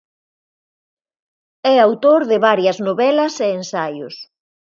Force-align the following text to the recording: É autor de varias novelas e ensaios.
É 1.73 1.75
autor 1.79 2.21
de 2.31 2.37
varias 2.47 2.77
novelas 2.87 3.33
e 3.45 3.47
ensaios. 3.59 4.15